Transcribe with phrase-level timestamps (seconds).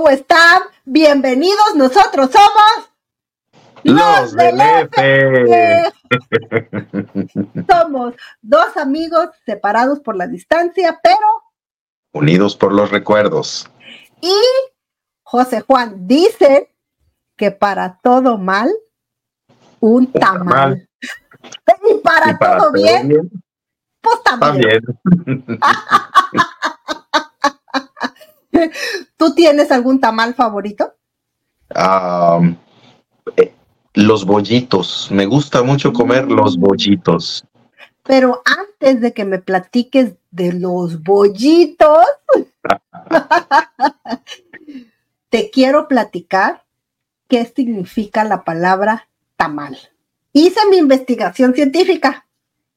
[0.00, 0.62] ¿Cómo están?
[0.86, 2.90] Bienvenidos, nosotros somos
[3.82, 5.92] los, del F.
[7.68, 11.26] Somos dos amigos separados por la distancia, pero
[12.12, 13.70] unidos por los recuerdos.
[14.22, 14.40] Y
[15.22, 16.74] José Juan dice
[17.36, 18.70] que para todo mal,
[19.80, 20.88] un, tamal.
[21.90, 23.30] Y para, todo, bien,
[24.00, 24.82] pues también.
[29.16, 30.94] ¿Tú tienes algún tamal favorito?
[33.36, 33.52] Eh,
[33.94, 35.08] los bollitos.
[35.10, 36.60] Me gusta mucho comer los mm.
[36.60, 37.44] bollitos.
[38.04, 42.06] Pero antes de que me platiques de los bollitos,
[45.28, 46.64] te quiero platicar
[47.28, 49.78] qué significa la palabra tamal.
[50.32, 52.26] Hice mi investigación científica.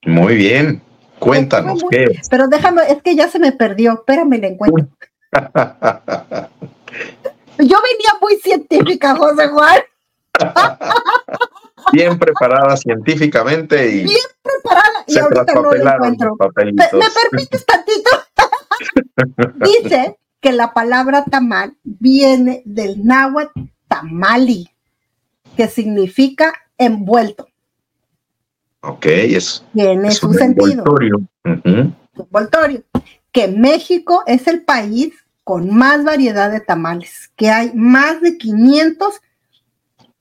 [0.05, 0.81] Muy bien.
[1.19, 3.93] Cuéntanos qué Pero déjame, es que ya se me perdió.
[3.93, 4.89] Espérame, le encuentro.
[7.57, 9.81] Yo venía muy científica, José Juan.
[11.91, 14.03] Bien preparada científicamente y.
[14.03, 16.37] Bien preparada y ahorita no lo encuentro.
[16.55, 16.87] ¿Me,
[17.29, 18.09] permites tantito?
[19.65, 24.69] Dice que la palabra tamal viene del náhuatl tamali,
[25.55, 27.47] que significa envuelto.
[28.81, 29.63] Ok, es.
[29.73, 30.83] Tiene su sentido.
[32.15, 32.83] Envoltorio.
[33.31, 39.21] Que México es el país con más variedad de tamales, que hay más de 500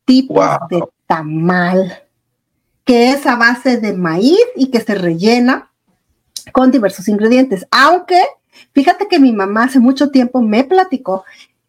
[0.05, 2.03] tipos de tamal,
[2.85, 5.71] que es a base de maíz y que se rellena
[6.53, 7.67] con diversos ingredientes.
[7.71, 8.21] Aunque,
[8.73, 11.25] fíjate que mi mamá hace mucho tiempo me platicó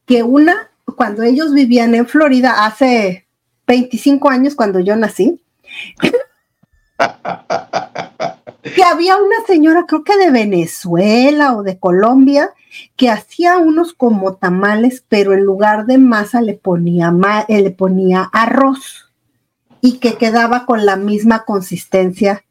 [0.05, 3.27] que una, cuando ellos vivían en Florida, hace
[3.67, 5.39] 25 años, cuando yo nací,
[8.63, 12.51] que había una señora, creo que de Venezuela o de Colombia,
[12.95, 17.13] que hacía unos como tamales, pero en lugar de masa le ponía,
[17.49, 19.11] eh, le ponía arroz
[19.81, 22.45] y que quedaba con la misma consistencia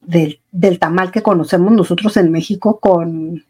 [0.00, 0.40] del,
[0.80, 3.44] tamal que conocemos nosotros en México con,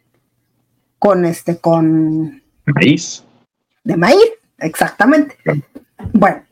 [0.98, 3.24] con este, con maíz.
[3.84, 5.38] De maíz, exactamente.
[6.12, 6.42] Bueno,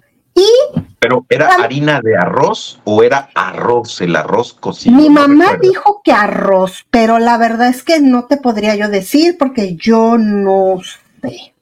[1.01, 4.95] ¿Pero era harina de arroz o era arroz, el arroz cocido?
[4.95, 9.37] Mi mamá dijo que arroz, pero la verdad es que no te podría yo decir
[9.39, 10.79] porque yo no
[11.23, 11.55] sé.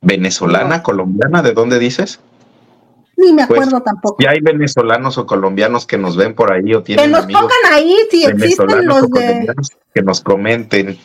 [0.00, 1.42] ¿Venezolana, colombiana?
[1.42, 2.18] ¿De dónde dices?
[3.18, 4.16] Ni me pues, acuerdo tampoco.
[4.20, 7.72] Si hay venezolanos o colombianos que nos ven por ahí o tienen Que nos pongan
[7.72, 9.52] ahí si existen los de...
[9.92, 10.98] Que nos comenten.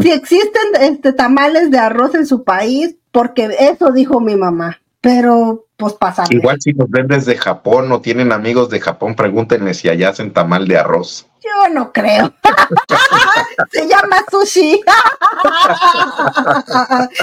[0.00, 4.78] Si existen este, tamales de arroz en su país, porque eso dijo mi mamá.
[5.04, 5.94] Pero pues
[6.30, 10.32] Igual si nos ven desde Japón o tienen amigos de Japón, pregúntenme si allá hacen
[10.32, 11.26] tamal de arroz.
[11.42, 12.32] Yo no creo.
[13.70, 14.80] Se llama sushi.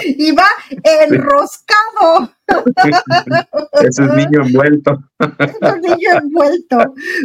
[0.06, 0.48] y va
[0.84, 2.32] enroscado.
[3.82, 5.00] Es niño envuelto.
[5.40, 6.78] es niño envuelto.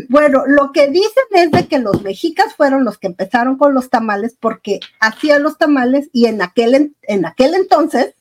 [0.08, 3.90] Bueno, lo que dicen es de que los mexicas fueron los que empezaron con los
[3.90, 8.14] tamales porque hacían los tamales y en aquel, en aquel entonces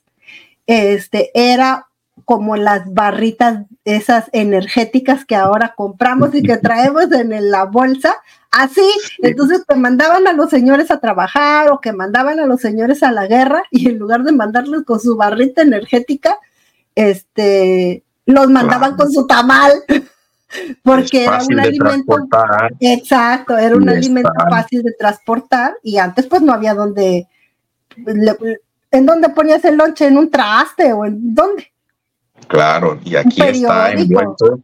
[0.66, 1.88] este, era
[2.26, 8.16] como las barritas esas energéticas que ahora compramos y que traemos en la bolsa,
[8.52, 13.04] así, entonces te mandaban a los señores a trabajar o que mandaban a los señores
[13.04, 16.38] a la guerra y en lugar de mandarlos con su barrita energética,
[16.96, 19.72] este, los mandaban con su tamal.
[20.84, 22.16] Porque era un alimento,
[22.80, 27.28] exacto, era un alimento fácil de transportar y antes pues no había donde,
[27.98, 30.08] ¿en dónde ponías el lonche?
[30.08, 31.74] ¿En un traste o en dónde?
[32.48, 34.60] Claro, y aquí está envuelto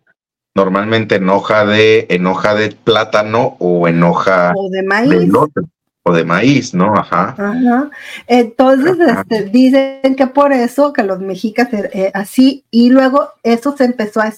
[0.53, 5.31] normalmente en hoja de en hoja de plátano o en hoja de maíz.
[6.03, 6.95] o de maíz, ¿no?
[6.95, 7.35] Ajá.
[7.37, 7.89] Ajá.
[8.27, 13.75] Entonces, este, dicen que por eso que los mexicas eh, eh, así, y luego eso
[13.77, 14.33] se empezó a,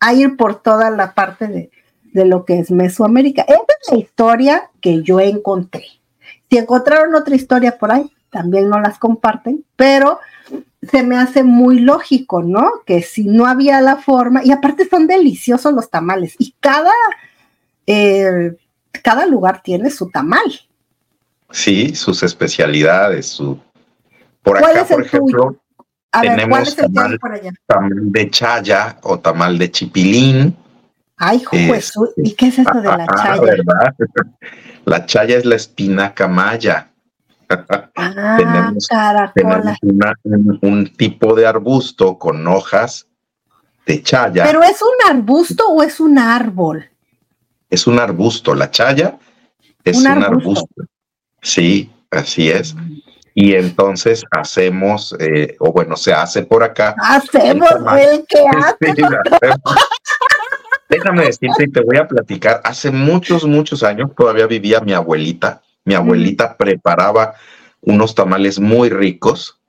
[0.00, 1.70] a ir por toda la parte de,
[2.12, 3.42] de, lo que es Mesoamérica.
[3.42, 5.86] Esa es la historia que yo encontré.
[6.48, 10.20] Si encontraron otra historia por ahí, también no las comparten, pero
[10.82, 12.82] se me hace muy lógico, ¿no?
[12.84, 16.92] Que si no había la forma, y aparte son deliciosos los tamales, y cada,
[17.86, 18.56] eh,
[19.02, 20.60] cada lugar tiene su tamal.
[21.50, 23.58] Sí, sus especialidades, su...
[24.42, 25.56] Por acá, por ejemplo,
[26.20, 27.18] tenemos tamal,
[28.10, 30.56] de chaya o tamal de chipilín.
[31.16, 33.40] Ay, Jesús, ¿y qué es eso de la chaya?
[33.40, 33.94] ¿verdad?
[34.84, 36.91] La chaya es la espinaca maya.
[37.96, 43.06] Ah, tenemos, un, tipo de arbusto con hojas
[43.86, 44.44] de chaya.
[44.44, 46.88] ¿Pero es un arbusto o es un árbol?
[47.70, 48.54] Es un arbusto.
[48.54, 49.18] La chaya
[49.84, 50.84] es un, arbusto.
[51.40, 52.74] Sí, así es.
[53.34, 56.94] y entonces hacemos, eh, o bueno, se hace por acá.
[56.98, 58.94] Hacemos el, que hace.
[60.88, 62.60] Déjame decirte y te voy a platicar.
[62.64, 65.62] Hace muchos, muchos años todavía vivía mi abuelita.
[65.84, 67.34] Mi abuelita preparaba
[67.80, 69.60] unos tamales muy ricos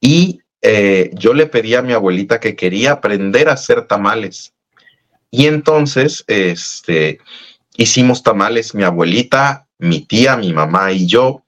[0.00, 4.54] y eh, yo le pedí a mi abuelita que quería aprender a hacer tamales.
[5.30, 7.18] Y entonces, este,
[7.76, 11.44] hicimos tamales, mi abuelita, mi tía, mi mamá y yo,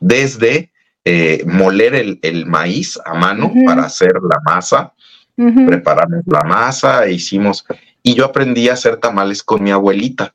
[0.00, 0.72] desde
[1.04, 4.92] eh, moler el, maíz a mano para hacer la masa.
[5.36, 7.66] Preparamos la masa, e hicimos,
[8.02, 10.32] y yo aprendí a hacer tamales con mi abuelita.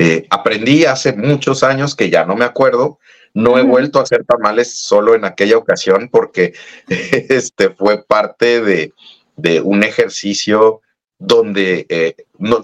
[0.00, 3.00] Eh, aprendí hace muchos años que ya no me acuerdo,
[3.34, 6.54] no he vuelto a hacer tamales solo en aquella ocasión porque
[6.88, 8.92] este fue parte de,
[9.64, 10.82] un ejercicio
[11.18, 12.14] donde eh,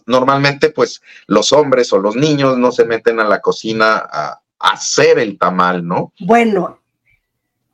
[0.06, 5.18] normalmente pues los hombres o los niños no se meten a la cocina a, hacer
[5.18, 6.12] el tamal, ¿no?
[6.20, 6.78] Bueno.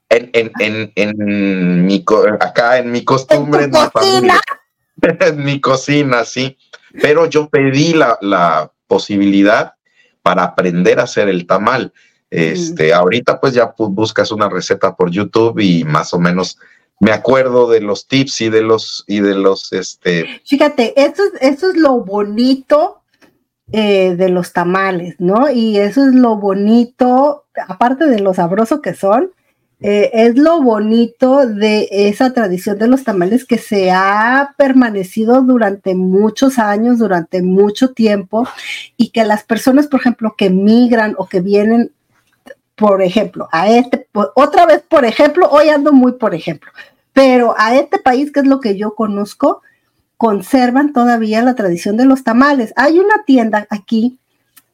[0.09, 2.03] En, en, en, mi,
[2.41, 4.41] acá en mi costumbre, ¿En, mi cocina?
[5.21, 6.57] en mi cocina, sí.
[7.01, 9.75] Pero yo pedí la, la posibilidad
[10.20, 11.92] para aprender a hacer el tamal.
[12.28, 16.58] Este, ahorita pues ya buscas una receta por YouTube y más o menos
[17.00, 20.42] me acuerdo de los tips y de los y de los este.
[20.44, 23.02] Fíjate, eso es, eso es lo bonito
[23.72, 25.50] eh, de los tamales, ¿no?
[25.50, 29.31] Y eso es lo bonito, aparte de lo sabroso que son,
[29.82, 35.94] eh, es lo bonito de esa tradición de los tamales que se ha permanecido durante
[35.94, 38.47] muchos años, durante mucho tiempo,
[38.99, 41.93] y que las personas, por ejemplo, que migran o que vienen,
[42.77, 46.71] por ejemplo, a este, otra vez, por ejemplo, hoy ando muy por ejemplo,
[47.12, 49.62] pero a este país, que es lo que yo conozco,
[50.19, 52.75] conservan todavía la tradición de los tamales.
[52.76, 54.19] Hay una tienda aquí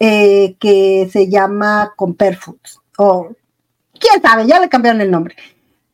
[0.00, 3.30] eh, que se llama Comper Foods, o
[3.98, 5.36] quién sabe, ya le cambiaron el nombre,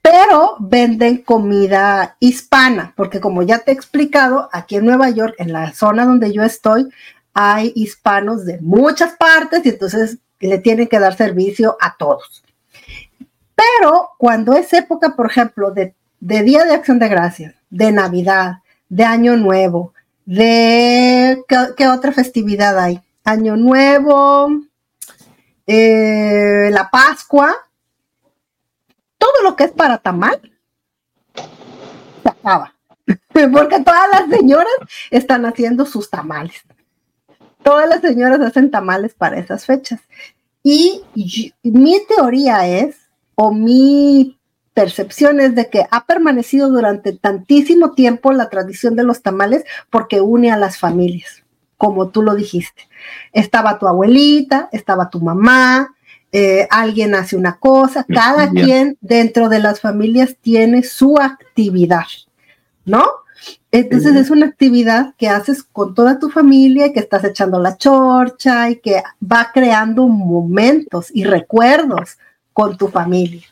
[0.02, 5.52] pero venden comida hispana, porque como ya te he explicado, aquí en Nueva York, en
[5.52, 6.88] la zona donde yo estoy,
[7.34, 12.42] hay hispanos de muchas partes y entonces le tienen que dar servicio a todos.
[13.54, 18.58] Pero cuando es época, por ejemplo, de, Día de Acción de Gracias, de Navidad,
[18.88, 19.94] de Año Nuevo,
[20.24, 21.42] de
[21.76, 23.00] ¿qué, otra festividad hay?
[23.24, 24.48] Año Nuevo,
[25.66, 27.54] eh, la Pascua,
[29.22, 30.40] todo lo que es para tamal,
[32.24, 32.74] se acaba.
[33.32, 34.74] Porque todas las señoras
[35.12, 36.60] están haciendo sus tamales.
[37.62, 40.00] Todas las señoras hacen tamales para esas fechas.
[40.64, 42.96] Y, y mi teoría es,
[43.36, 44.40] o mi
[44.74, 50.20] percepción es de que ha permanecido durante tantísimo tiempo la tradición de los tamales porque
[50.20, 51.44] une a las familias,
[51.76, 52.88] como tú lo dijiste.
[53.32, 55.94] Estaba tu abuelita, estaba tu mamá,
[56.32, 62.06] eh, alguien hace una cosa, cada quien dentro de las familias tiene su actividad,
[62.84, 63.04] ¿no?
[63.70, 67.76] Entonces es una actividad que haces con toda tu familia y que estás echando la
[67.76, 72.18] chorcha y que va creando momentos y recuerdos
[72.52, 73.42] con tu familia.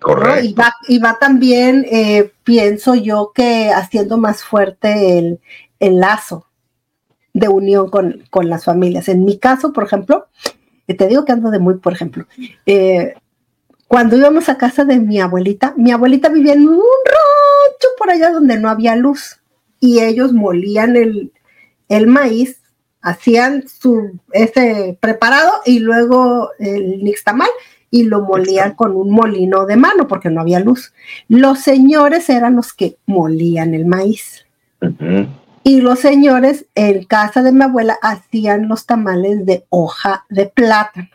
[0.00, 0.62] Correcto.
[0.88, 5.40] Y, va, también, eh, pienso yo, que haciendo más fuerte el,
[5.80, 6.46] lazo
[7.32, 9.08] de unión con, las familias.
[9.08, 10.28] En mi caso, por ejemplo,
[10.88, 12.26] eh, te digo que ando de muy, por ejemplo,
[12.66, 13.14] eh,
[13.86, 18.30] cuando íbamos a casa de mi abuelita, mi abuelita vivía en un rancho por allá
[18.30, 19.40] donde no había luz
[19.80, 21.32] y ellos molían el,
[21.88, 22.60] el maíz,
[23.00, 27.48] hacían su ese preparado y luego el nixtamal
[27.90, 30.92] y lo molían con un molino de mano porque no había luz.
[31.28, 34.46] Los señores eran los que molían el maíz.
[35.68, 41.10] Y los señores en casa de mi abuela hacían los tamales de hoja de plátano.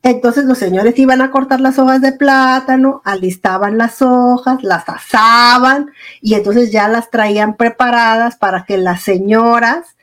[0.00, 5.90] Entonces los señores iban a cortar las hojas de plátano, alistaban las hojas, las asaban
[6.20, 9.96] y entonces ya las traían preparadas para que las señoras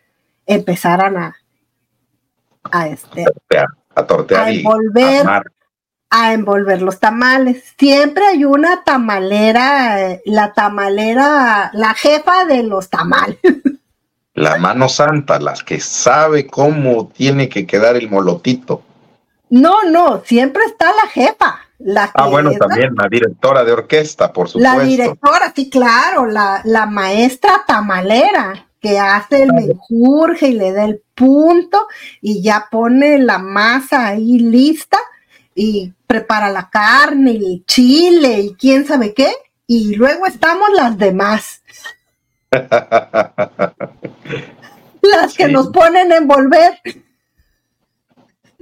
[0.46, 1.38] empezaran a,
[2.74, 3.24] a este,
[3.96, 5.26] a tortear envolver,
[6.14, 7.64] a, envolver los tamales.
[7.78, 13.38] Siempre hay una tamalera, la tamalera, la jefa de los tamales.
[14.36, 18.82] La mano santa, la que sabe cómo tiene que quedar el molotito.
[19.50, 21.60] No, no, siempre está la jefa.
[21.78, 24.78] La ah, bueno, también la, directora de orquesta, por supuesto.
[24.78, 30.84] La directora, sí, claro, la, la maestra tamalera que hace el menjurje y le da
[30.84, 31.88] el punto
[32.22, 34.98] y ya pone la masa ahí lista
[35.56, 39.32] y prepara la carne, el chile y quién sabe qué.
[39.68, 41.62] Y luego estamos las demás.
[45.02, 46.80] las que nos ponen a envolver.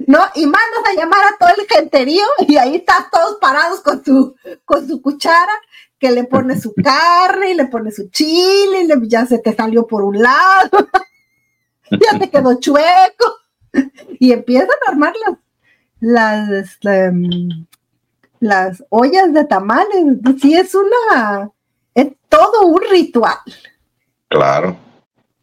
[0.06, 0.20] ¿no?
[0.34, 4.34] Y mandas a llamar a todo el genterío y ahí están todos parados con su,
[4.64, 5.52] con su cuchara,
[5.98, 9.86] que le pone su carne y le pone su chile y ya se te salió
[9.86, 10.88] por un lado,
[11.90, 13.38] ya te quedó chueco
[14.18, 15.38] y empiezan a armar las,
[16.02, 17.12] las, este,
[18.40, 20.04] las ollas de tamales.
[20.40, 21.48] Sí, es una,
[21.94, 23.38] es todo un ritual.
[24.28, 24.76] Claro.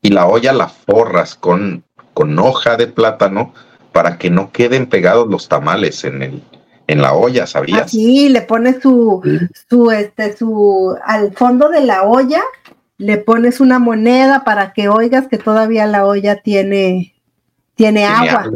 [0.01, 3.53] Y la olla la forras con, con hoja de plátano
[3.93, 6.43] para que no queden pegados los tamales en el
[6.87, 7.91] en la olla, ¿sabías?
[7.91, 9.21] Sí, le pones su,
[9.69, 12.41] su, este, su, al fondo de la olla,
[12.97, 17.13] le pones una moneda para que oigas que todavía la olla tiene,
[17.75, 18.49] tiene, agua.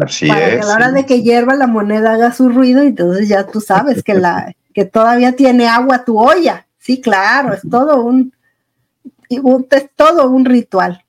[0.00, 0.54] Así para es.
[0.54, 3.46] que a la hora de que hierva la moneda haga su ruido, y entonces ya
[3.46, 6.66] tú sabes que la, que todavía tiene agua tu olla.
[6.78, 8.32] Sí, claro, es todo un,
[9.28, 11.02] es todo un ritual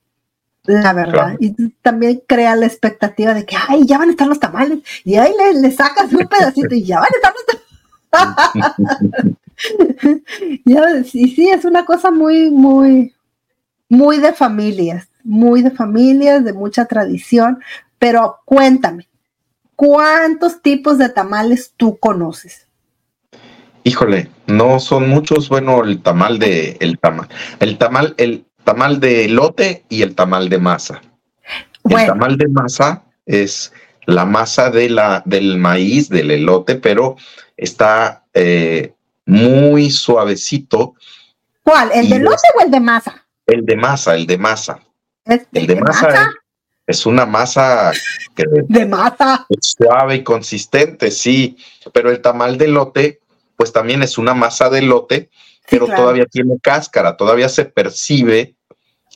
[0.68, 1.36] la verdad.
[1.40, 4.80] Y también crea la expectativa de que, ay, ya van a estar los tamales.
[5.04, 7.46] Y ahí le, le sacas un pedacito y ya van a estar los
[8.10, 9.36] tamales.
[10.66, 13.14] ya, sí, sí, es una cosa muy, muy,
[13.90, 17.60] muy de familias, muy de familias, de mucha tradición.
[18.00, 19.08] Pero cuéntame,
[19.76, 22.68] ¿cuántos tipos de tamales tú conoces?
[23.84, 25.48] Híjole, no son muchos.
[25.50, 30.50] Bueno, el tamal de, el tamal, el tamal, el, tamal de elote y el tamal
[30.50, 31.02] de masa.
[31.90, 33.72] El tamal de masa es
[34.06, 37.16] la masa de la, del maíz, del elote, pero
[37.56, 38.94] está eh,
[39.26, 40.96] muy suavecito.
[41.64, 41.92] ¿Cuál?
[41.94, 43.26] ¿El de elote o el de masa?
[43.46, 44.80] El de masa, el de masa.
[45.24, 46.32] ¿Es el de, de masa, masa?
[46.88, 47.92] Es, una masa
[48.34, 51.58] que de masa es suave y consistente, sí,
[51.94, 53.20] pero el tamal de elote,
[53.56, 55.30] pues también es una masa de elote,
[55.70, 56.04] pero sí, claro.
[56.04, 58.56] todavía tiene cáscara, todavía se percibe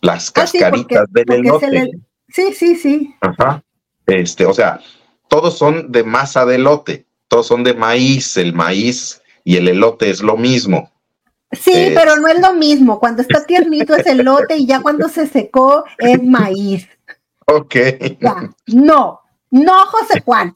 [0.01, 1.91] las cascaritas ah, sí, porque, del elote.
[2.27, 3.15] Sí, sí, sí.
[3.21, 3.63] Ajá.
[4.05, 4.79] Este, o sea,
[5.27, 10.09] todos son de masa de elote, todos son de maíz, el maíz y el elote
[10.09, 10.91] es lo mismo.
[11.51, 12.99] Sí, eh, pero no es lo mismo.
[12.99, 16.87] Cuando está tiernito es elote y ya cuando se secó es maíz.
[17.55, 17.75] Ok.
[18.19, 18.49] Ya.
[18.67, 20.53] No, no, José Juan.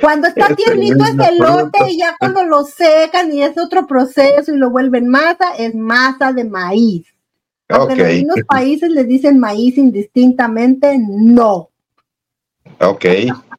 [0.00, 4.56] Cuando está tiernito es elote y ya cuando lo secan y es otro proceso y
[4.56, 7.06] lo vuelven masa, es masa de maíz.
[7.68, 8.04] Aunque Okay.
[8.04, 11.70] en algunos países le dicen maíz indistintamente, no.
[12.80, 13.04] Ok.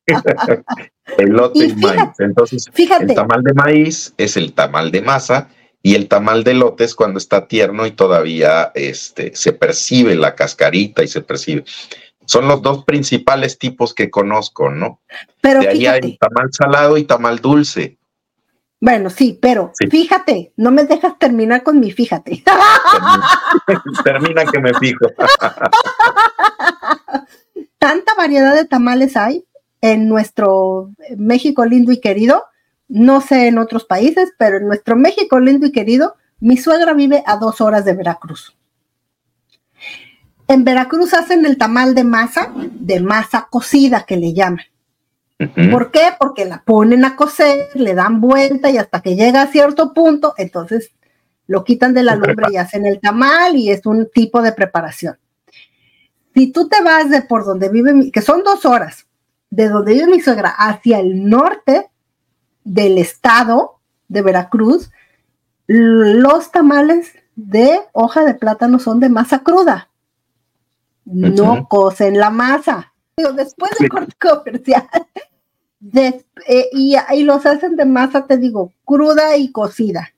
[1.17, 2.19] elote Y y, fíjate, maíz.
[2.19, 5.47] Entonces, Fíjate, el tamal de maíz es el tamal de masa
[5.83, 10.35] y el tamal de elote es cuando está tierno y todavía este, se percibe la
[10.35, 11.63] cascarita y se percibe.
[12.25, 15.01] Son los dos principales tipos que conozco, ¿no?
[15.41, 17.97] pero De ahí fíjate, hay tamal salado y tamal dulce.
[18.79, 19.87] bueno, sí, pero Sí.
[19.87, 22.43] fíjate, no me dejas terminar con mi fíjate.
[24.03, 25.07] Termina que me fijo.
[27.79, 29.45] Tanta variedad de tamales hay
[29.81, 32.43] en nuestro México lindo y querido.
[32.93, 37.23] No sé en otros países, pero en nuestro México lindo y querido, mi suegra vive
[37.25, 38.53] a dos horas de Veracruz.
[40.49, 44.65] En Veracruz hacen el tamal de masa, de masa cocida que le llaman.
[45.71, 46.09] ¿Por qué?
[46.19, 50.33] Porque la ponen a cocer, le dan vuelta y hasta que llega a cierto punto,
[50.37, 50.91] entonces
[51.47, 55.17] lo quitan de la lumbre y hacen el tamal y es un tipo de preparación.
[56.33, 59.07] Si tú te vas de por donde vive, mi, que son dos horas,
[59.49, 61.90] de donde vive mi suegra hacia el norte
[62.63, 64.91] del estado de Veracruz,
[65.67, 69.89] los tamales de hoja de plátano son de masa cruda.
[71.05, 72.93] No cocen la masa.
[73.17, 74.87] Digo, Después del corte comercial,
[75.79, 80.09] des- eh, y, y los hacen de masa, te digo, cruda y cocida.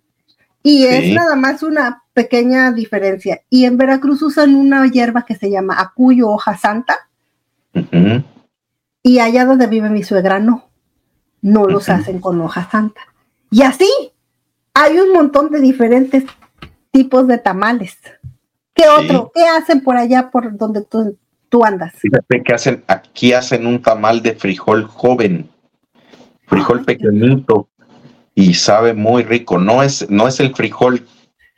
[0.62, 1.14] Y es Sí.
[1.14, 3.42] nada más una pequeña diferencia.
[3.50, 6.98] Y en Veracruz usan una hierba que se llama acuyo hoja santa,
[9.02, 10.70] y allá donde vive mi suegra no.
[11.44, 13.02] No los hacen con hoja santa.
[13.52, 13.88] Y así
[14.74, 16.24] hay un montón de diferentes
[16.90, 17.98] tipos de tamales.
[18.74, 18.90] ¿Qué Sí.
[18.98, 19.32] otro?
[19.36, 21.18] ¿Qué hacen por allá por donde tú,
[21.50, 21.94] tú andas?
[21.98, 25.50] Fíjate que hacen, aquí hacen un tamal de frijol joven,
[26.48, 27.68] frijol Ay, pequeñito
[28.34, 29.60] y sabe muy rico.
[29.60, 31.06] No es, no es el frijol,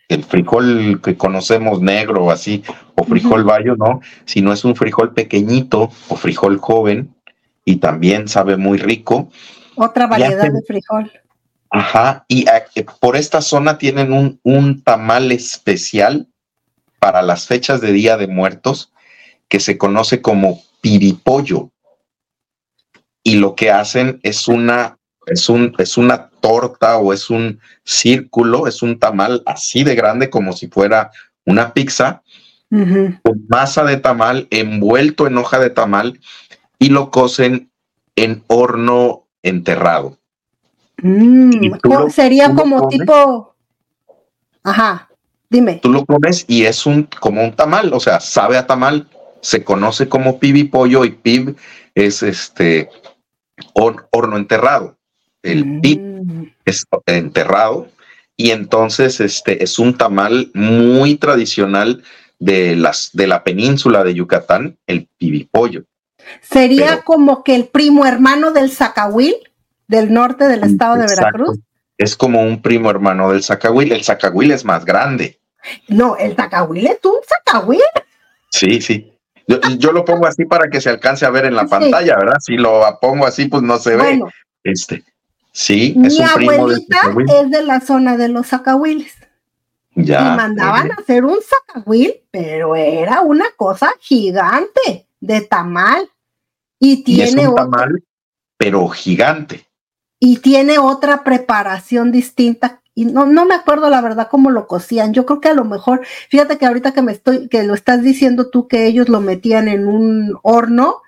[0.09, 2.63] el frijol que conocemos negro o así,
[2.95, 7.13] o frijol bayo, no, sino es un frijol pequeñito o frijol joven
[7.63, 9.29] y también sabe muy rico.
[9.75, 11.11] Otra variedad hacen- de frijol.
[11.69, 16.27] Ajá, y a- eh, por esta zona tienen un, un tamal especial
[16.99, 18.91] para las fechas de Día de Muertos
[19.49, 21.71] que se conoce como piripollo.
[23.23, 28.67] Y lo que hacen es una, es un, es una torta o es un círculo,
[28.67, 31.11] es un tamal así de grande como si fuera
[31.45, 32.21] una pizza,
[32.71, 33.15] Ujú.
[33.23, 36.19] con masa de tamal envuelto en hoja de tamal
[36.79, 37.71] y lo cocen
[38.15, 40.17] en horno enterrado.
[41.01, 43.55] Mm, sería como tipo,
[44.63, 45.09] ajá,
[45.49, 45.79] dime.
[45.81, 49.07] Tú lo comes y es un como un tamal, o sea, sabe a tamal,
[49.41, 50.39] se conoce como
[50.71, 51.55] pollo y pib
[51.93, 52.89] es este
[53.73, 54.97] horno enterrado.
[55.43, 55.81] El mm.
[55.81, 56.01] pib
[56.65, 57.87] es enterrado
[58.35, 62.03] y entonces este es un tamal muy tradicional
[62.39, 65.83] de las de la península de Yucatán, el pibipollo.
[66.41, 69.35] Sería como que el primo hermano del zacahuil
[69.87, 71.59] del norte del estado de Veracruz.
[71.97, 73.91] Es como un primo hermano del zacahuil.
[73.91, 75.39] El zacahuil es más grande.
[75.87, 77.81] No, el zacahuil es un zacahuil.
[78.49, 79.11] Sí, sí.
[79.77, 82.37] Yo, lo pongo así para que se alcance a ver en la pantalla, ¿verdad?
[82.39, 84.19] Si lo pongo así, pues no se ve.
[84.63, 85.03] Este,
[85.51, 86.97] sí, es un primo abuelita
[87.41, 89.13] es de la zona de los zacahuiles.
[89.93, 90.21] Ya.
[90.21, 96.09] Y mandaban a hacer un zacahuil, pero era una cosa gigante de tamal.
[96.79, 98.03] Y tiene un tamal,
[98.57, 99.67] pero gigante.
[100.19, 102.81] Y tiene otra preparación distinta.
[102.93, 105.13] Y no, no me acuerdo la verdad cómo lo cocían.
[105.13, 108.01] Yo creo que a lo mejor, fíjate que ahorita que me estoy, que lo estás
[108.01, 111.01] diciendo tú que ellos lo metían en un horno,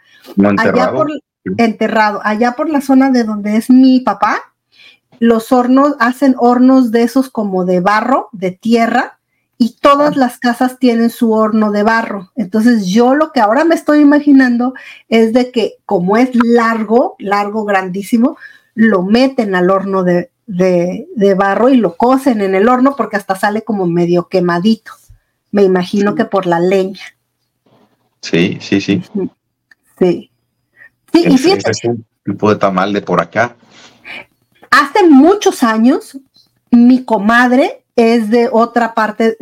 [0.57, 1.09] allá por
[1.57, 4.53] enterrado, allá por la zona de donde es mi papá,
[5.19, 9.19] los hornos hacen hornos de esos como de barro, de tierra,
[9.57, 12.31] y todas las casas tienen su horno de barro.
[12.35, 14.73] Entonces yo lo que ahora me estoy imaginando
[15.09, 18.37] es de que como es largo, largo, grandísimo,
[18.75, 20.29] lo meten al horno de,
[21.35, 24.91] barro y lo cocen en el horno porque hasta sale como medio quemadito.
[25.51, 27.17] Me imagino que por la leña.
[28.21, 29.01] Sí, sí, sí.
[29.97, 30.31] Sí.
[31.13, 33.55] Sí, y fíjate, es un tipo de tamal de por acá.
[34.69, 36.17] Hace muchos años,
[36.69, 39.37] mi comadre es de otra parte.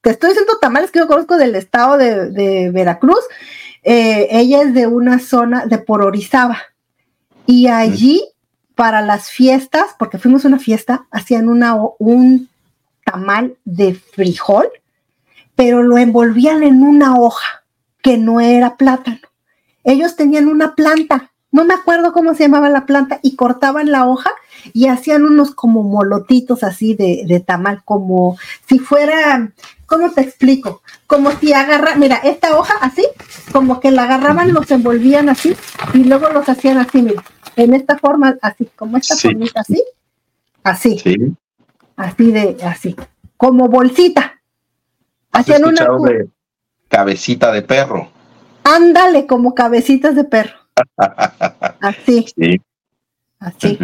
[0.00, 3.20] Te estoy diciendo tamales que yo conozco del estado de, Veracruz.
[3.82, 6.58] Eh, ella es de una zona de por Orizaba.
[7.46, 8.24] Y allí,
[8.74, 12.48] para las fiestas, porque fuimos a una fiesta, hacían una, un
[13.04, 14.68] tamal de frijol,
[15.54, 17.64] pero lo envolvían en una hoja
[18.02, 19.18] que no era plátano.
[19.82, 24.06] Ellos tenían una planta, no me acuerdo cómo se llamaba la planta, y cortaban la
[24.06, 24.30] hoja
[24.72, 28.36] y hacían unos como molotitos así de, tamal, como
[28.68, 29.52] si fuera,
[29.86, 30.82] ¿cómo te explico?
[31.06, 33.06] Como si agarra, mira, esta hoja así,
[33.52, 35.56] como que la agarraban, los envolvían así
[35.94, 37.22] y luego los hacían así, mira,
[37.56, 39.82] en esta forma, así, como esta formita así,
[40.62, 41.36] así,
[41.96, 42.96] así de, así,
[43.36, 44.40] como bolsita.
[45.32, 46.28] Hacían una de
[46.88, 48.10] cabecita de perro.
[48.64, 50.56] Ándale, como cabecitas de perro.
[51.80, 52.26] Así.
[52.36, 52.60] Sí.
[53.38, 53.78] Así.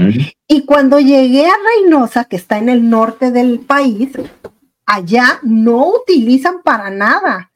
[0.48, 4.10] Y cuando llegué a Reynosa, que está en el norte del país,
[4.86, 7.50] allá no utilizan para nada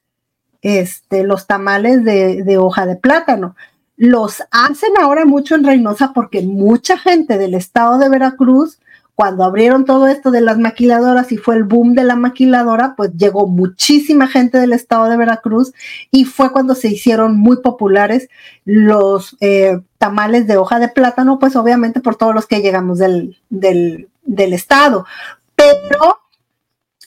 [0.61, 3.55] este, los tamales de, de hoja de plátano.
[3.95, 8.79] Los hacen ahora mucho en Reynosa porque mucha gente del estado de Veracruz
[9.17, 13.13] cuando abrieron todo esto de las maquiladoras y fue el boom de la maquiladora, pues
[13.17, 15.73] llegó muchísima gente del estado de Veracruz
[16.11, 18.29] y fue cuando se hicieron muy populares
[18.63, 23.39] los eh, tamales de hoja de plátano, pues obviamente por todos los que llegamos del,
[23.49, 25.07] del, del estado.
[25.55, 26.19] Pero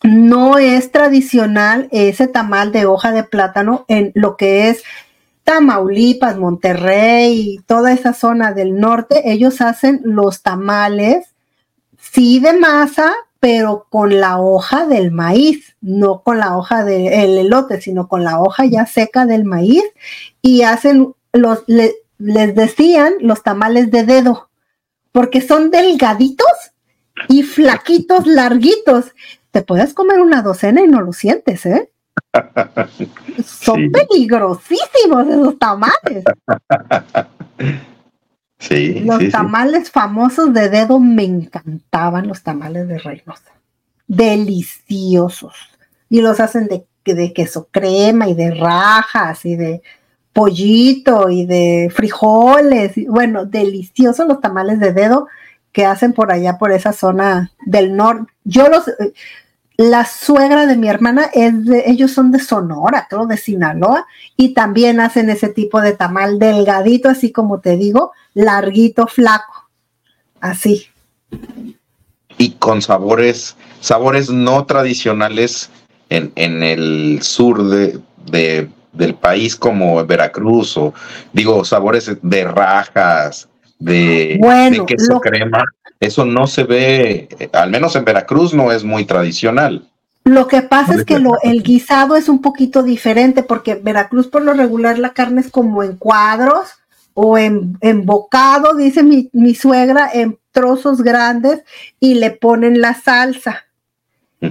[0.03, 4.83] no es tradicional ese tamal de hoja de plátano en lo que es
[5.45, 11.30] Tamaulipas, Monterrey, toda esa zona del norte, ellos hacen los tamales
[12.13, 17.81] sí de masa, pero con la hoja del maíz, no con la hoja del elote,
[17.81, 19.83] sino con la hoja ya seca del maíz
[20.43, 24.51] y hacen los, les decían los tamales de dedo,
[25.13, 26.47] porque son delgaditos
[27.29, 29.13] y flaquitos, larguitos.
[29.51, 31.91] Te puedes comer una docena y no lo sientes, ¿eh?
[33.45, 36.25] Son peligrosísimos esos tamales.
[39.05, 43.53] los tamales famosos de dedo me encantaban, los tamales de Reynosa.
[44.07, 45.55] Deliciosos.
[46.09, 49.83] Y los hacen de, de queso crema y de rajas y de
[50.33, 52.93] pollito y de frijoles.
[53.09, 55.29] bueno, deliciosos los tamales de dedo
[55.73, 58.33] que hacen por allá, por esa zona del norte.
[58.45, 58.85] Yo los,
[59.77, 64.53] la suegra de mi hermana es de, ellos son de Sonora, creo, de Sinaloa, y
[64.53, 69.71] también hacen ese tipo de tamal delgadito, así como te digo, larguito, flaco,
[70.41, 70.87] así.
[72.39, 75.71] Y con sabores, sabores no tradicionales
[76.09, 78.01] en, el sur de,
[78.93, 80.95] del país como Veracruz, o
[81.33, 84.39] digo, sabores de rajas, de,
[84.71, 85.65] de queso crema.
[85.99, 89.87] Eso no se ve, al menos en Veracruz no es muy tradicional.
[90.25, 94.43] Lo que pasa es que lo, el guisado es un poquito diferente porque Veracruz por
[94.43, 96.80] lo regular la carne es como en cuadros,
[97.15, 101.63] o en, en bocado, dice mi, mi suegra, en trozos grandes
[101.99, 103.65] y le ponen la salsa.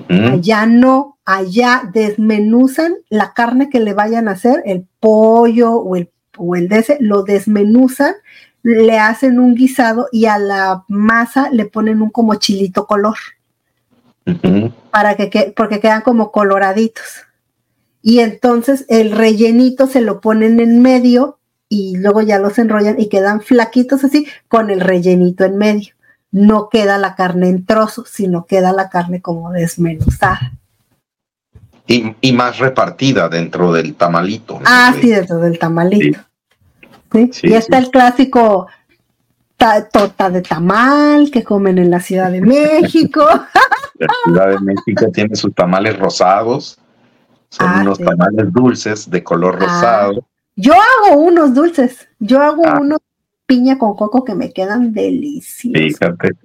[0.08, 6.12] Allá no, allá desmenuzan la carne que le vayan a hacer, el pollo o el,
[6.38, 8.14] o el de ese, lo desmenuzan,
[8.62, 13.16] le hacen un guisado y a la masa le ponen un como chilito color.
[14.92, 17.26] Para que, porque quedan como coloraditos.
[18.04, 21.39] Y entonces el rellenito se lo ponen en medio
[21.70, 25.94] y luego ya los enrollan y quedan flaquitos así con el rellenito en medio
[26.32, 30.54] no queda la carne en trozos, sino queda la carne como desmenuzada.
[31.88, 34.60] Y, más repartida dentro del tamalito.
[34.64, 36.20] Ah, sí, dentro del tamalito.
[37.12, 37.32] Sí.
[37.42, 38.68] y está el clásico
[39.58, 43.26] torta de tamal que comen en la Ciudad de México.
[43.96, 46.78] La Ciudad de México tiene sus tamales rosados.
[47.50, 50.26] Son ah, unos tamales dulces de color ah, rosado.
[50.60, 52.08] Yo hago unos dulces.
[52.20, 52.80] Yo hago ah.
[52.80, 53.00] unos
[53.46, 56.00] piña con coco que me quedan deliciosos.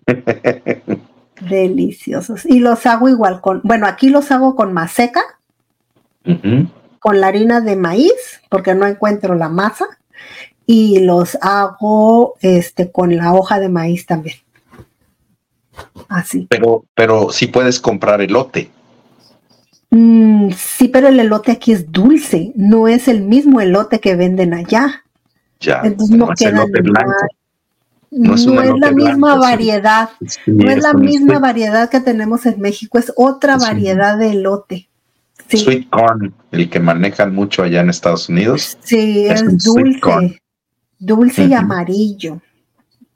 [1.40, 2.46] deliciosos.
[2.46, 5.20] Y los hago igual con, bueno, aquí los hago con maseca,
[7.00, 9.86] con la harina de maíz, porque no encuentro la masa,
[10.64, 14.36] y los hago este con la hoja de maíz también.
[16.08, 16.46] Así.
[16.48, 18.70] Pero, pero sí puedes comprar elote.
[19.94, 24.52] Mm, sí, pero el elote aquí es dulce, no es el mismo elote que venden
[24.52, 25.04] allá.
[25.60, 26.66] Entonces no, queda
[28.10, 30.10] No es, la misma variedad,
[30.46, 34.88] no es la misma variedad que tenemos en México, es otra variedad de elote.
[35.48, 38.76] Sweet corn, el que manejan mucho allá en Estados Unidos.
[38.82, 40.42] Sí, es, dulce,
[40.98, 42.40] dulce y amarillo.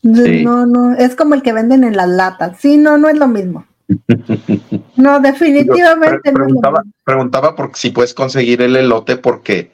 [0.04, 2.56] No, no, es como el que venden en las latas.
[2.60, 3.66] Sí, no, no es lo mismo.
[4.98, 9.70] No, definitivamente preguntaba, no Preguntaba por si puedes conseguir el elote porque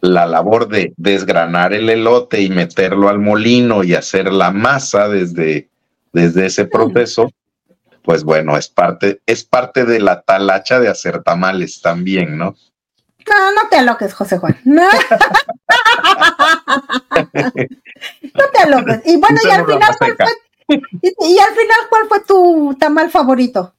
[0.00, 5.68] la labor de desgranar el elote y meterlo al molino y hacer la masa desde,
[6.12, 7.32] desde ese proceso,
[8.02, 12.54] pues bueno, es parte, es parte de la talacha de hacer tamales también, ¿no?
[13.28, 14.56] No, no te aloques, José Juan.
[14.64, 14.88] No,
[18.52, 19.02] te aloques.
[19.04, 20.32] Y bueno, y al final, ¿cuál fue,
[21.02, 23.74] y, al final, ¿cuál fue tu tamal favorito?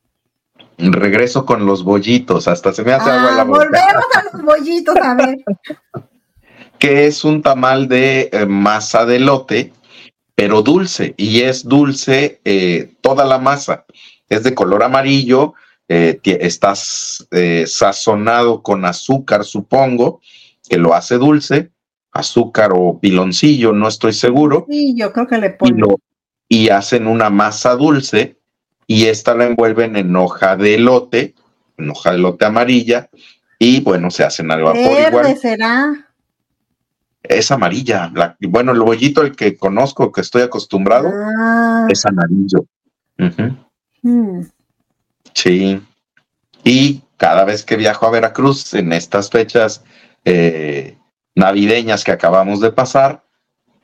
[0.81, 3.59] Regreso con los bollitos, hasta se me hace agua la ah, boca.
[3.59, 5.37] Volvemos a los bollitos, a ver.
[6.79, 9.71] que es un tamal de eh, masa de lote,
[10.33, 13.85] pero dulce, y es dulce eh, toda la masa.
[14.27, 15.53] Es de color amarillo,
[15.87, 17.27] eh, estás
[17.67, 20.21] sazonado con azúcar, supongo,
[20.67, 21.69] que lo hace dulce,
[22.11, 24.65] azúcar o piloncillo, no estoy seguro.
[24.67, 25.85] Sí, yo creo que le ponen.
[26.47, 28.40] Y, hacen una masa dulce
[28.93, 31.35] y esta la envuelven en hoja de lote,
[31.77, 33.09] en hoja de lote amarilla,
[33.57, 36.11] y bueno, se hacen al vapor Verde será
[37.23, 38.11] es amarilla.
[38.41, 41.87] bueno, el bollito, el que conozco, que estoy acostumbrado, ah.
[41.89, 42.65] es amarillo.
[44.01, 44.41] Hmm.
[45.33, 45.81] Sí.
[46.63, 49.83] Y cada vez que viajo a Veracruz en estas fechas
[50.25, 50.97] eh,
[51.35, 53.23] navideñas que acabamos de pasar,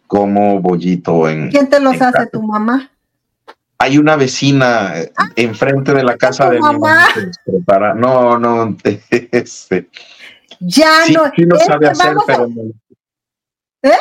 [0.07, 1.49] como bollito en.
[1.49, 2.27] ¿Quién te los hace?
[2.27, 2.91] ¿Tu mamá?
[3.79, 7.07] Hay una vecina ah, enfrente de la casa de mamá?
[7.45, 7.93] mi mamá.
[7.93, 8.75] No, no,
[9.31, 9.89] este.
[10.59, 11.31] Ya no.
[11.35, 12.63] Sí lo sabe hacer, pero no.
[13.83, 13.99] ¿Eh?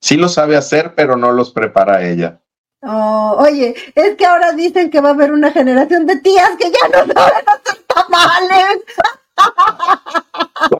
[0.00, 2.40] Sí lo sabe hacer, pero no los prepara ella.
[2.84, 6.70] Oh, oye, es que ahora dicen que va a haber una generación de tías que
[6.70, 8.82] ya no saben hacer tamales.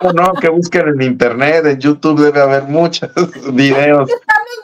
[0.00, 0.34] ¿Cómo no?
[0.34, 3.10] Que busquen en internet, en YouTube debe haber muchos
[3.52, 4.10] videos.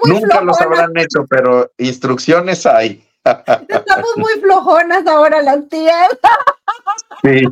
[0.05, 3.08] Nunca los habrán hecho, pero instrucciones hay.
[3.69, 6.09] Estamos muy flojonas ahora las tías.
[7.23, 7.43] Sí.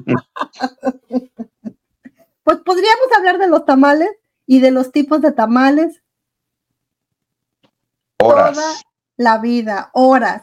[2.45, 4.11] Pues podríamos hablar de los tamales
[4.47, 6.03] y de los tipos de tamales.
[8.19, 8.55] Horas.
[8.55, 8.75] Toda
[9.17, 10.43] la vida, horas.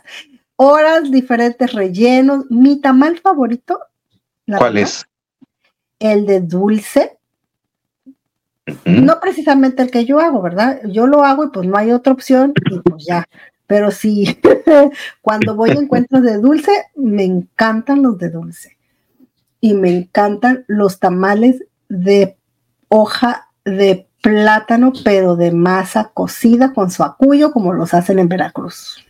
[0.56, 2.46] Horas, diferentes rellenos.
[2.50, 3.80] Mi tamal favorito.
[4.58, 5.06] ¿Cuál es?
[6.00, 7.18] El de dulce.
[8.86, 10.82] No precisamente el que yo hago, ¿verdad?
[10.86, 13.28] Yo lo hago y pues no hay otra opción y pues ya.
[13.68, 14.40] Pero sí,
[15.22, 18.78] cuando voy a encuentros de dulce, me encantan los de dulce.
[19.60, 22.38] Y me encantan los tamales de
[22.90, 29.06] hoja de plátano, pero de masa cocida con su acuyo, como los hacen en Veracruz.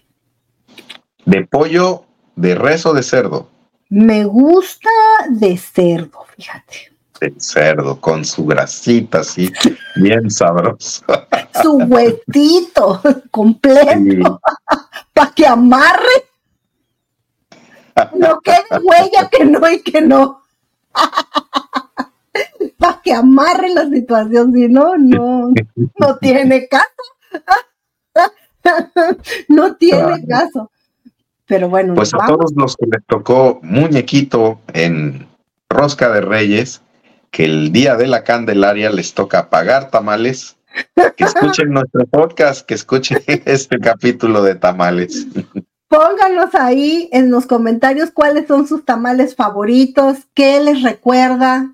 [1.26, 3.50] ¿De pollo, de res o de cerdo?
[3.90, 4.90] Me gusta
[5.30, 6.92] de cerdo, fíjate.
[7.22, 9.52] De cerdo, con su grasita así,
[9.96, 11.06] bien sabroso.
[11.62, 14.40] Su huetito completo,
[15.14, 16.30] para que amarre.
[18.16, 20.44] No quede huella que no y que no
[22.78, 26.86] para que amarre la situación, si no, no, no tiene caso.
[29.48, 30.72] no tiene caso.
[31.46, 31.94] Pero bueno.
[31.96, 35.28] Pues a todos los que les tocó muñequito en
[35.70, 36.82] Rosca de Reyes,
[37.32, 40.56] que el día de la Candelaria les toca pagar tamales,
[41.16, 45.28] que escuchen nuestro podcast, que escuchen este capítulo de tamales.
[45.88, 51.72] Pónganos ahí en los comentarios cuáles son sus tamales favoritos, qué les recuerda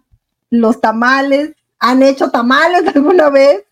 [0.49, 3.63] los tamales, han hecho tamales alguna vez,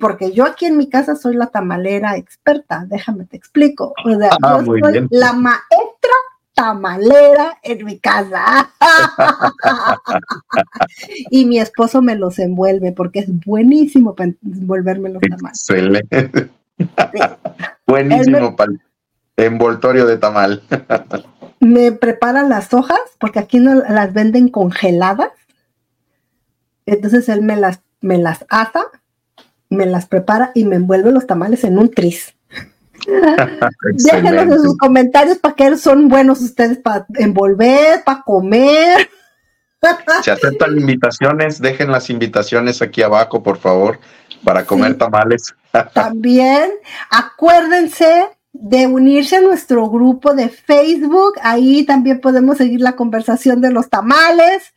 [0.00, 3.94] porque yo aquí en mi casa soy la tamalera experta, déjame te explico.
[4.42, 6.12] Ah, yo soy la maestra
[6.56, 8.70] tamalera en mi casa.
[11.30, 15.70] y mi esposo me los envuelve porque es buenísimo para envolverme los tamales.
[15.70, 16.50] Excelente.
[17.86, 18.72] Buenísimo para
[19.36, 20.62] envoltorio de tamal.
[21.60, 25.30] me prepara las hojas, porque aquí no las venden congeladas.
[26.86, 28.86] Entonces él me las, me las asa,
[29.68, 32.35] me las prepara y me envuelve los tamales en un tris.
[33.06, 39.08] Déjenos en sus comentarios para qué son buenos ustedes para envolver, para comer.
[40.22, 43.98] Si aceptan invitaciones, dejen las invitaciones aquí abajo, por favor,
[44.42, 45.54] para comer tamales.
[45.94, 46.70] También
[47.10, 51.34] acuérdense de unirse a nuestro grupo de Facebook.
[51.42, 54.72] Ahí también podemos seguir la conversación de los tamales.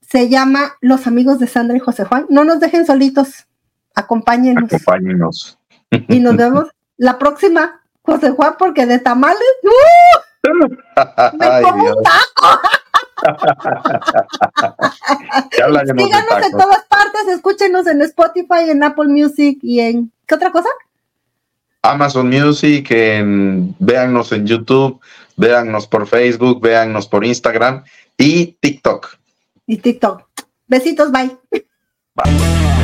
[0.00, 2.26] Se llama Los Amigos de Sandra y José Juan.
[2.28, 3.46] No nos dejen solitos.
[3.94, 4.64] Acompáñenos.
[4.64, 5.58] Acompáñenos.
[5.90, 6.68] Y nos vemos
[7.02, 9.42] la próxima, José Juan, porque de tamales.
[9.64, 10.20] ¡uh!
[11.36, 12.60] me como un taco.
[15.50, 20.12] Síganos en todas partes, escúchenos en Spotify, en Apple Music y en.
[20.26, 20.68] ¿Qué otra cosa?
[21.82, 25.00] Amazon Music, en, véannos en YouTube,
[25.36, 27.82] véannos por Facebook, véannos por Instagram
[28.16, 29.16] y TikTok.
[29.66, 30.22] Y TikTok.
[30.68, 31.36] Besitos, bye.
[32.14, 32.81] Bye.